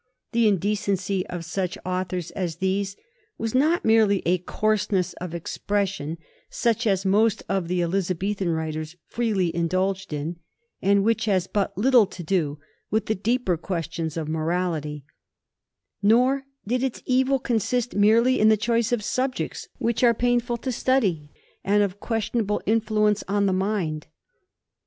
[0.31, 2.95] The indecency of such authors as these
[3.37, 6.17] was not merely a coarseness of expression
[6.49, 10.39] such as most of the Elizabethan writers freely indulged in,
[10.81, 12.57] and which has but little to do
[12.89, 15.05] with the deeper questions of morality;
[16.01, 20.71] nor did its evil consist merely in the choice of subjects which are painful to
[20.71, 21.29] study,
[21.63, 24.07] and of questionable influence on the mind.